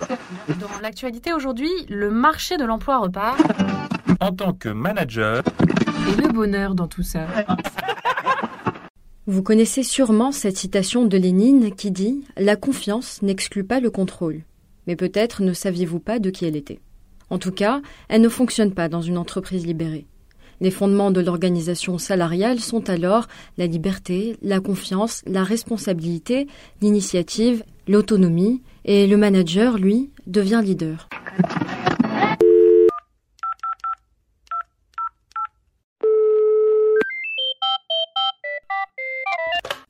[0.60, 3.40] Dans l'actualité aujourd'hui, le marché de l'emploi repart.
[4.20, 5.42] En tant que manager,
[6.08, 7.26] Et le bonheur dans tout ça.
[9.26, 14.34] Vous connaissez sûrement cette citation de Lénine qui dit⁇ La confiance n'exclut pas le contrôle⁇
[14.86, 16.80] Mais peut-être ne saviez-vous pas de qui elle était.
[17.30, 20.06] En tout cas, elle ne fonctionne pas dans une entreprise libérée.
[20.60, 23.26] Les fondements de l'organisation salariale sont alors
[23.58, 26.46] la liberté, la confiance, la responsabilité,
[26.80, 31.08] l'initiative, l'autonomie, et le manager, lui, devient leader.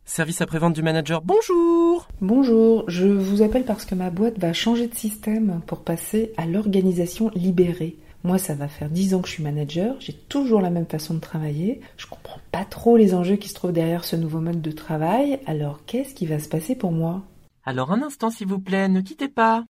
[0.05, 4.87] Service après-vente du manager, bonjour Bonjour, je vous appelle parce que ma boîte va changer
[4.87, 7.97] de système pour passer à l'organisation libérée.
[8.23, 11.15] Moi, ça va faire 10 ans que je suis manager, j'ai toujours la même façon
[11.15, 14.61] de travailler, je comprends pas trop les enjeux qui se trouvent derrière ce nouveau mode
[14.61, 17.23] de travail, alors qu'est-ce qui va se passer pour moi?
[17.65, 19.65] Alors un instant s'il vous plaît, ne quittez pas.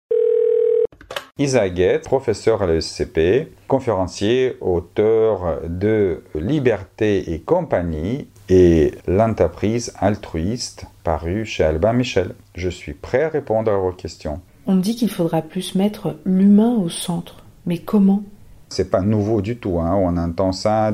[1.37, 11.45] Isaac Guette, professeur à l'ESCP, conférencier, auteur de Liberté et compagnie et l'entreprise altruiste paru
[11.45, 12.33] chez Albin Michel.
[12.55, 14.41] Je suis prêt à répondre à vos questions.
[14.65, 17.43] On me dit qu'il faudra plus mettre l'humain au centre.
[17.65, 18.23] Mais comment?
[18.73, 19.93] C'est pas nouveau du tout, hein.
[19.95, 20.91] on entend ça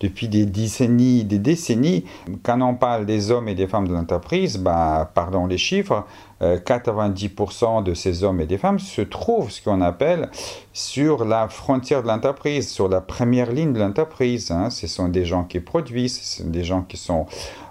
[0.00, 2.04] depuis des décennies, des décennies.
[2.42, 6.04] Quand on parle des hommes et des femmes de l'entreprise, bah, pardon les chiffres,
[6.42, 10.28] euh, 90% de ces hommes et des femmes se trouvent ce qu'on appelle
[10.72, 14.50] sur la frontière de l'entreprise, sur la première ligne de l'entreprise.
[14.50, 14.68] hein.
[14.70, 17.26] Ce sont des gens qui produisent, ce sont des gens qui sont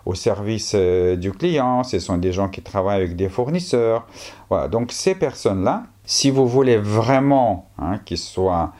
[0.05, 4.07] au service euh, du client, ce sont des gens qui travaillent avec des fournisseurs.
[4.49, 8.72] Voilà, donc ces personnes-là, si vous voulez vraiment hein, qu'ils soient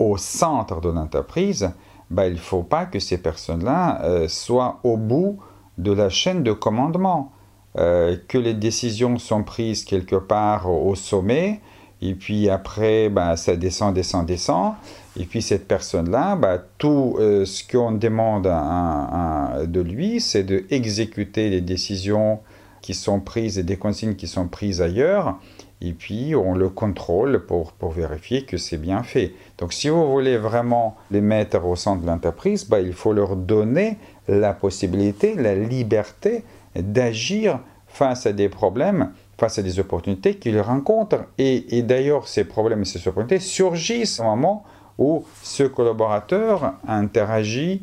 [0.00, 1.70] au centre de l'entreprise,
[2.10, 5.38] ben, il ne faut pas que ces personnes-là euh, soient au bout
[5.78, 7.30] de la chaîne de commandement,
[7.78, 11.60] euh, que les décisions sont prises quelque part au sommet,
[12.02, 14.72] et puis après, ben, ça descend, descend, descend,
[15.18, 21.60] et puis cette personne-là, ben, tout euh, ce qu'on demande de lui, c'est d'exécuter les
[21.60, 22.40] décisions
[22.80, 25.38] qui sont prises et des consignes qui sont prises ailleurs,
[25.82, 29.34] et puis on le contrôle pour vérifier que c'est bien fait.
[29.60, 33.36] Donc si vous voulez vraiment les mettre au centre de l'entreprise, bah, il faut leur
[33.36, 36.44] donner la possibilité, la liberté
[36.74, 41.24] d'agir face à des problèmes, face à des opportunités qu'ils rencontrent.
[41.36, 44.64] Et, d'ailleurs, ces problèmes et ces opportunités surgissent au moment
[44.96, 47.82] où ce collaborateur interagit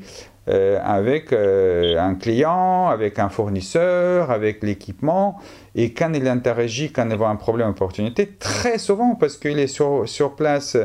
[0.49, 5.39] euh, avec euh, un client, avec un fournisseur, avec l'équipement.
[5.75, 9.67] Et quand il interagit, quand il voit un problème, opportunité, très souvent, parce qu'il est
[9.67, 10.77] sur place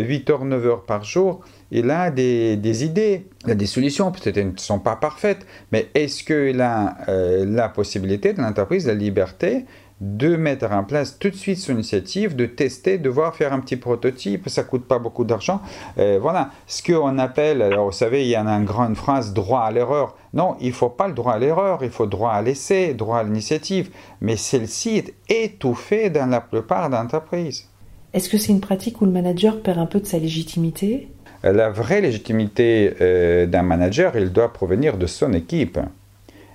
[0.00, 4.12] 8 heures, 9 heures par jour, il a des, des idées, il a des solutions,
[4.12, 8.86] peut-être elles ne sont pas parfaites, mais est-ce qu'il a euh, la possibilité de l'entreprise,
[8.86, 9.64] la liberté
[10.02, 13.60] de mettre en place tout de suite son initiative, de tester, de voir faire un
[13.60, 15.62] petit prototype, ça coûte pas beaucoup d'argent.
[15.96, 19.32] Euh, voilà, ce qu'on appelle, alors vous savez, il y en a une grande phrase,
[19.32, 20.16] droit à l'erreur.
[20.34, 23.22] Non, il faut pas le droit à l'erreur, il faut droit à l'essai, droit à
[23.22, 27.68] l'initiative, mais celle-ci est étouffée dans la plupart d'entreprises.
[28.14, 31.08] Est-ce que c'est une pratique où le manager perd un peu de sa légitimité?
[31.42, 35.78] La vraie légitimité euh, d'un manager, il doit provenir de son équipe.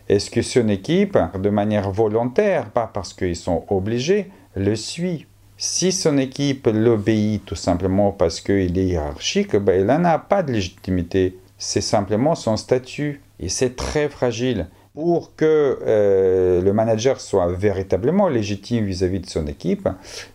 [0.07, 5.25] Est-ce que son équipe, de manière volontaire, pas parce qu'ils sont obligés, le suit?
[5.57, 10.43] Si son équipe l'obéit tout simplement parce qu'il est hiérarchique, ben, il n'en a pas
[10.43, 11.37] de légitimité.
[11.57, 13.21] C'est simplement son statut.
[13.39, 14.67] Et c'est très fragile.
[14.97, 19.87] Pour que euh, le manager soit véritablement légitime vis-à-vis de son équipe,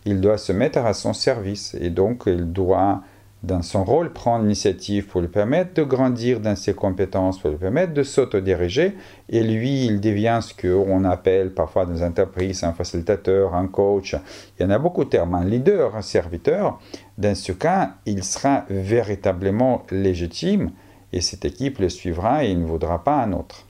[0.05, 1.75] il doit se mettre à son service.
[1.81, 3.01] Et donc, il doit
[3.43, 7.57] dans son rôle, prendre l'initiative pour lui permettre de grandir dans ses compétences, pour lui
[7.57, 8.95] permettre de s'autodiriger.
[9.27, 14.15] Et lui, il devient ce qu'on appelle parfois dans les entreprises un facilitateur, un coach.
[14.57, 16.79] Il y en a beaucoup de termes, un leader, un serviteur.
[17.17, 20.71] Dans ce cas, il sera véritablement légitime
[21.11, 23.65] et cette équipe le suivra et il ne voudra pas un autre.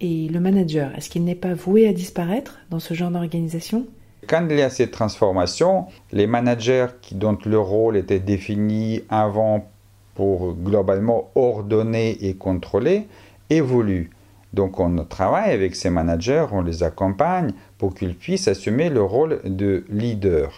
[0.00, 3.86] Et le manager, est-ce qu'il n'est pas voué à disparaître dans ce genre d'organisation?
[4.26, 9.68] Quand il y a cette transformation, les managers dont le rôle était défini avant
[10.14, 13.06] pour globalement ordonner et contrôler
[13.50, 14.10] évoluent.
[14.52, 19.40] Donc on travaille avec ces managers, on les accompagne pour qu'ils puissent assumer le rôle
[19.44, 20.50] de leader.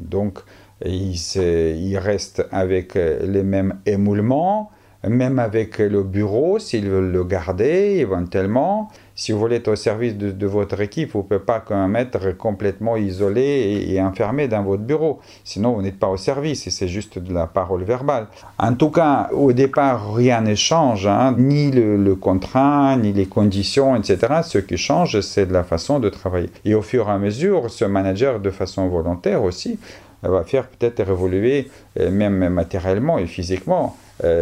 [0.00, 0.40] Donc
[0.84, 4.70] ils, restent avec les mêmes émoulements,
[5.08, 8.90] même avec le bureau, s'ils veulent le garder éventuellement.
[9.14, 11.96] Si vous voulez être au service de, votre équipe, vous ne pouvez pas quand même
[11.96, 15.20] être complètement isolé et, enfermé dans votre bureau.
[15.44, 18.28] Sinon, vous n'êtes pas au service et c'est juste de la parole verbale.
[18.58, 23.26] En tout cas, au départ, rien ne change, hein, ni le, le, contrat, ni les
[23.26, 24.40] conditions, etc.
[24.42, 26.50] Ce qui change, c'est de la façon de travailler.
[26.64, 29.78] Et au fur et à mesure, ce manager, de façon volontaire aussi,
[30.22, 33.96] va faire peut-être évoluer, même matériellement et physiquement,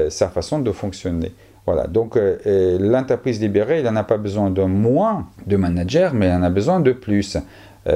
[0.08, 1.32] sa façon de fonctionner.
[1.66, 6.32] Voilà, donc l'entreprise libérée, il n'en a pas besoin de moins de managers, mais il
[6.32, 7.36] en a besoin de plus.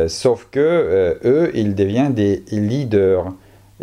[0.08, 3.32] sauf que eux, ils deviennent des leaders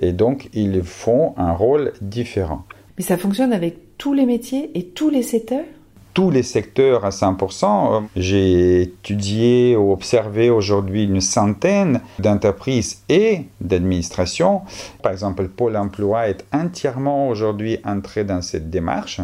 [0.01, 2.65] et donc ils font un rôle différent.
[2.97, 5.65] Mais ça fonctionne avec tous les métiers et tous les secteurs?
[6.13, 8.03] Tous les secteurs à 100%.
[8.15, 14.61] J'ai étudié ou observé aujourd'hui une centaine d'entreprises et d'administrations.
[15.01, 19.21] Par exemple, Pôle emploi est entièrement aujourd'hui entré dans cette démarche.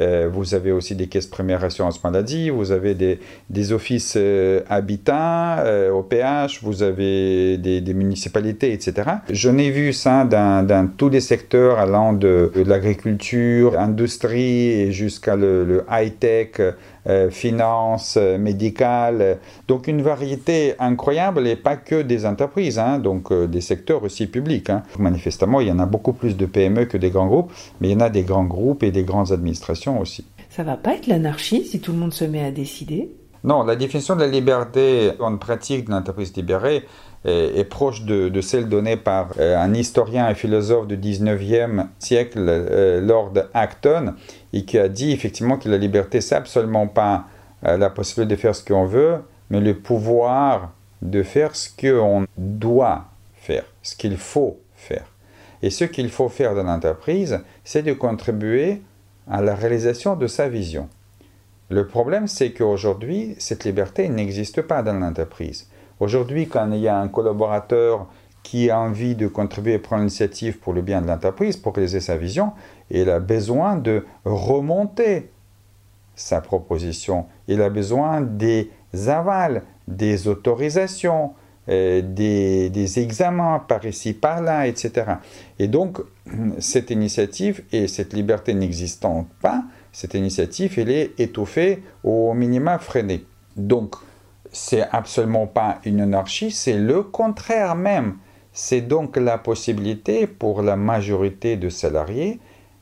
[0.00, 5.56] Euh, vous avez aussi des caisses première assurance maladie, vous avez des, offices euh, habitants
[5.58, 9.10] euh, au PH, vous avez des, municipalités, etc.
[9.30, 15.84] Je n'ai vu ça dans, tous les secteurs allant de, l'agriculture, industrie jusqu'à le, le
[15.90, 16.60] high-tech,
[17.08, 19.38] euh, finances, euh, médicales.
[19.66, 24.26] Donc une variété incroyable et pas que des entreprises, hein, donc euh, des secteurs aussi
[24.26, 24.70] publics.
[24.70, 24.82] Hein.
[24.98, 27.92] Manifestement, il y en a beaucoup plus de PME que des grands groupes, mais il
[27.92, 30.24] y en a des grands groupes et des grandes administrations aussi.
[30.48, 33.10] Ça va pas être l'anarchie si tout le monde se met à décider?
[33.44, 36.84] Non, la définition de la liberté en pratique de l'entreprise libérée
[37.24, 44.14] est, proche de, celle donnée par un historien et philosophe du 19e siècle, Lord Acton,
[44.52, 47.26] et qui a dit effectivement que la liberté, c'est absolument pas
[47.64, 49.18] euh, la possibilité de faire ce qu'on veut,
[49.50, 53.04] mais le pouvoir de faire ce qu'on doit
[53.34, 55.04] faire, ce qu'il faut faire.
[55.62, 58.82] Et ce qu'il faut faire dans l'entreprise, c'est de contribuer
[59.30, 60.88] à la réalisation de sa vision.
[61.72, 65.70] Le problème, c'est qu'aujourd'hui, cette liberté n'existe pas dans l'entreprise.
[66.00, 68.08] Aujourd'hui, quand il y a un collaborateur
[68.42, 72.00] qui a envie de contribuer et prendre l'initiative pour le bien de l'entreprise, pour réaliser
[72.00, 72.52] sa vision,
[72.90, 75.30] il a besoin de remonter
[76.14, 77.24] sa proposition.
[77.48, 78.70] Il a besoin des
[79.06, 81.32] avals, des autorisations,
[81.70, 85.06] euh, des, des, examens par ici, par là, etc.
[85.58, 86.02] Et donc,
[86.58, 93.24] cette initiative et cette liberté n'existant pas, cette initiative, elle est étouffée au minima freinée.
[93.56, 93.94] Donc,
[94.50, 98.16] c'est absolument pas une anarchie, c'est le contraire même.
[98.52, 102.40] C'est donc la possibilité pour la majorité de salariés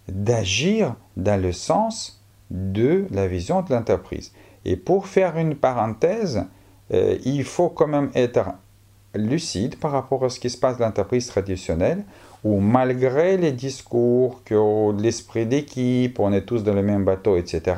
[0.09, 4.33] d'agir dans le sens de la vision de l'entreprise.
[4.65, 6.45] Et pour faire une parenthèse,
[6.93, 8.47] euh, il faut quand même être
[9.15, 12.05] lucide par rapport à ce qui se passe dans l'entreprise traditionnelle,
[12.45, 17.77] où malgré les discours, que l'esprit d'équipe, on est tous dans le même bateau, etc.,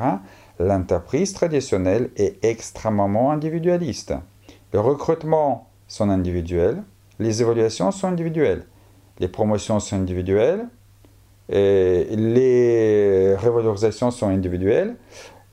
[0.59, 4.13] l'entreprise traditionnelle est extrêmement individualiste.
[4.71, 6.83] Le recrutement sont individuels,
[7.19, 8.65] les évaluations sont individuelles,
[9.19, 10.67] les promotions sont individuelles,
[11.49, 14.95] les revalorisations sont individuelles.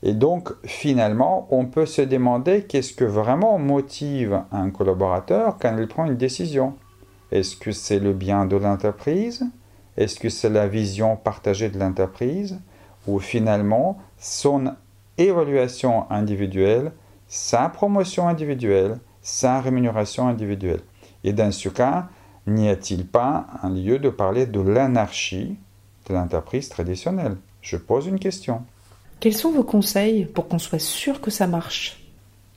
[0.03, 5.87] Et donc, finalement, on peut se demander qu'est-ce que vraiment motive un collaborateur quand il
[5.89, 6.75] prend une décision.
[7.33, 9.45] Est-ce que c'est le bien de l'entreprise?
[9.97, 12.59] Est-ce que c'est la vision partagée de l'entreprise?
[13.07, 14.75] Ou finalement, son
[15.19, 16.93] évaluation individuelle,
[17.29, 20.81] sa promotion individuelle, sa rémunération individuelle?
[21.25, 22.09] Et dans ce cas,
[22.47, 25.57] n'y a-t-il pas un lieu de parler de l'anarchie
[26.09, 27.37] de l'entreprise traditionnelle?
[27.63, 28.63] Je pose une question.
[29.21, 32.03] Quels sont vos conseils pour qu'on soit sûr que ça marche?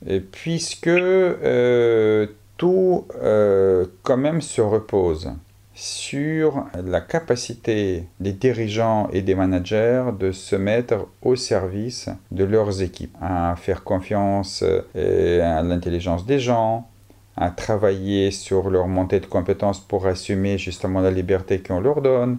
[0.08, 2.28] Et Puisque euh,
[2.58, 5.32] tout euh, quand même se repose
[5.74, 12.82] sur la capacité des dirigeants et des managers de se mettre au service de leurs
[12.82, 14.64] équipes, à faire confiance
[14.96, 16.88] euh, à l'intelligence des gens,
[17.36, 22.38] à travailler sur leur montée de compétences pour assumer justement la liberté qu'on leur donne,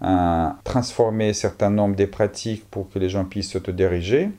[0.00, 4.30] à transformer certain nombre de pratiques pour que les gens puissent s'autodiriger,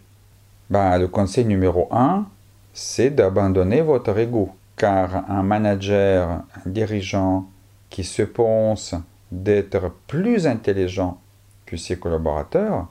[0.72, 2.26] bah, le conseil numéro un,
[2.74, 4.50] c'est d'abandonner votre ego.
[4.82, 7.48] Car un manager, un dirigeant
[7.92, 8.96] qui se pense
[9.32, 11.20] d'être plus intelligent
[11.68, 12.88] que ses collaborateurs,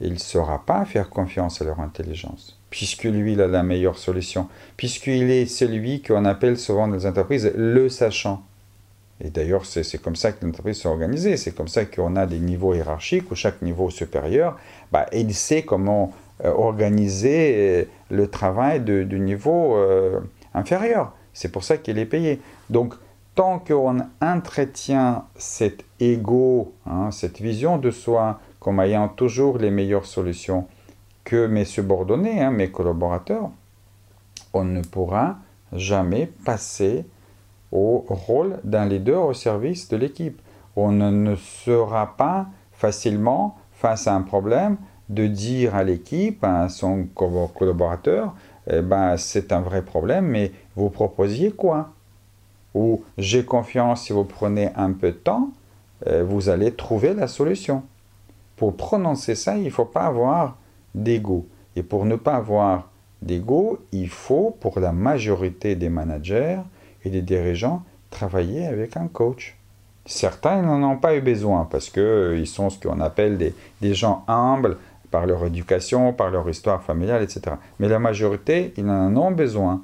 [0.00, 3.98] il ne saura pas faire confiance à leur intelligence, puisque lui, il a la meilleure
[3.98, 8.44] solution, puisqu'il est celui qu'on appelle souvent dans les entreprises le sachant.
[9.20, 11.36] Et d'ailleurs, c'est comme ça que l'entreprise s'est organisée.
[11.36, 14.56] C'est comme ça qu'on a des niveaux hiérarchiques où chaque niveau supérieur,
[14.92, 16.12] bah, il sait comment
[16.44, 20.20] euh, organiser euh, le travail du niveau euh,
[21.32, 22.40] C'est pour ça qu'il est payé.
[22.70, 22.94] Donc,
[23.34, 30.06] tant qu'on entretient cet ego, hein, cette vision de soi comme ayant toujours les meilleures
[30.06, 30.66] solutions
[31.24, 33.50] que mes subordonnés, hein, mes collaborateurs,
[34.52, 35.38] on ne pourra
[35.72, 37.04] jamais passer
[37.70, 40.40] au rôle d'un leader au service de l'équipe.
[40.76, 44.76] On ne sera pas facilement face à un problème
[45.08, 48.34] de dire à l'équipe, à son collaborateur,
[48.70, 51.90] eh ben, c'est un vrai problème, mais vous proposiez quoi?
[52.74, 55.50] Ou j'ai confiance si vous prenez un peu de temps,
[56.06, 57.82] euh, vous allez trouver la solution.
[58.56, 60.56] Pour prononcer ça, il ne faut pas avoir
[60.94, 61.46] d'ego.
[61.76, 62.88] Et pour ne pas avoir
[63.20, 66.60] d'ego, il faut, pour la majorité des managers
[67.04, 69.56] et des dirigeants, travailler avec un coach.
[70.04, 74.24] Certains n'en ont pas eu besoin parce qu'ils euh, sont ce qu'on appelle des gens
[74.26, 74.76] humbles
[75.12, 77.56] par leur éducation, par leur histoire familiale, etc.
[77.78, 79.82] Mais la majorité, ils en ont besoin.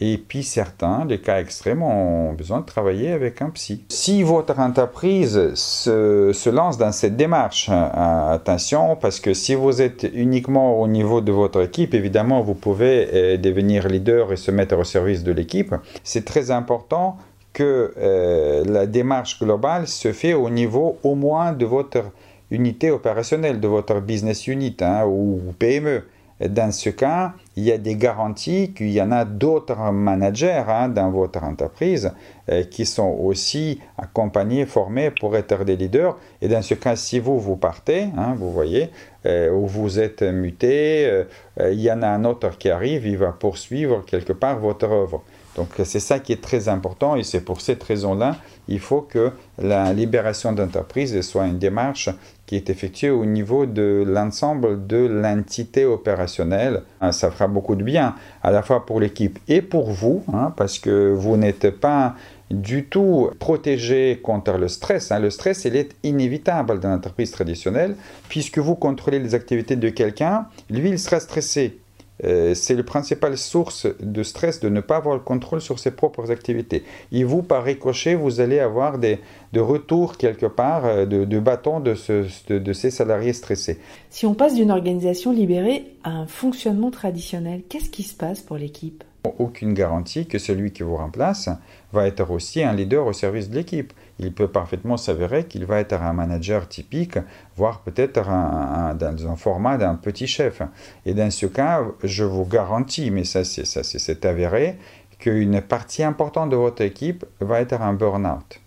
[0.00, 3.84] Et puis certains, les cas extrêmes, ont besoin de travailler avec un psy.
[3.88, 10.04] Si votre entreprise se, lance dans cette démarche, euh, attention, parce que si vous êtes
[10.12, 14.76] uniquement au niveau de votre équipe, évidemment, vous pouvez euh, devenir leader et se mettre
[14.76, 15.74] au service de l'équipe.
[16.02, 17.16] C'est très important
[17.52, 22.02] que euh, la démarche globale se fait au niveau au moins de votre
[22.50, 26.04] unité opérationnelle, de votre business unit hein, ou PME.
[26.40, 30.88] Dans ce cas, il y a des garanties qu'il y en a d'autres managers hein,
[30.88, 32.10] dans votre entreprise
[32.50, 36.18] euh, qui sont aussi accompagnés, formés pour être des leaders.
[36.42, 38.90] Et dans ce cas, si vous, vous partez, hein, vous voyez,
[39.26, 41.24] euh, ou vous êtes muté, euh,
[41.70, 45.22] il y en a un autre qui arrive, il va poursuivre quelque part votre œuvre.
[45.56, 48.36] Donc c'est ça qui est très important et c'est pour cette raison-là,
[48.68, 52.10] il faut que la libération d'entreprise soit une démarche
[52.46, 56.82] qui est effectuée au niveau de l'ensemble de l'entité opérationnelle.
[57.00, 60.52] Ah, ça fera beaucoup de bien à la fois pour l'équipe et pour vous, hein,
[60.56, 62.14] parce que vous n'êtes pas
[62.50, 65.10] du tout protégé contre le stress.
[65.10, 65.20] Hein.
[65.20, 67.96] Le stress, il est inévitable dans l'entreprise traditionnelle,
[68.28, 71.78] puisque vous contrôlez les activités de quelqu'un, lui, il sera stressé.
[72.22, 75.90] Euh, c'est la principale source de stress de ne pas avoir le contrôle sur ses
[75.90, 76.84] propres activités.
[77.10, 79.18] Et vous, par ricochet, vous allez avoir des,
[79.56, 83.78] retours quelque part euh, de, de de, de, ces salariés stressés.
[84.10, 88.56] Si on passe d'une organisation libérée à un fonctionnement traditionnel, qu'est-ce qui se passe pour
[88.56, 89.02] l'équipe?
[89.38, 91.48] Aucune garantie que celui qui vous remplace
[91.92, 95.80] va être aussi un leader au service de l'équipe il peut parfaitement s'avérer qu'il va
[95.80, 97.18] être un manager typique,
[97.56, 100.62] voire peut-être dans un format d'un petit chef.
[101.04, 104.78] Et dans ce cas, je vous garantis, mais ça c'est avéré,
[105.18, 108.60] qu'une partie importante de votre équipe va être un burn-out.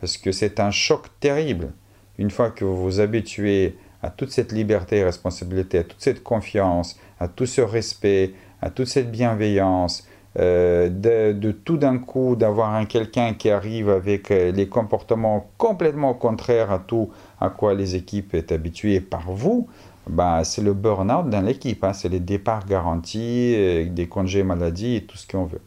[0.00, 1.70] Parce que c'est un choc terrible.
[2.18, 6.22] Une fois que vous vous habituez à toute cette liberté et responsabilité, à toute cette
[6.22, 10.06] confiance, à tout ce respect, à toute cette bienveillance,
[10.38, 16.14] euh, de, tout d'un coup d'avoir un quelqu'un qui arrive avec euh, les comportements complètement
[16.14, 17.10] contraires à tout
[17.40, 19.68] à quoi les équipes est habituées par vous,
[20.08, 21.92] bah, c'est le burn-out dans l'équipe, hein.
[21.92, 25.60] c'est les départs garantis, euh, des congés maladie et tout ce qu'on veut.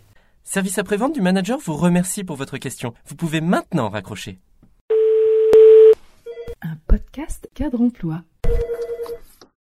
[0.44, 2.94] Service après-vente du manager vous remercie pour votre question.
[3.08, 4.40] Vous pouvez maintenant raccrocher.
[6.62, 8.22] Un podcast cadre emploi.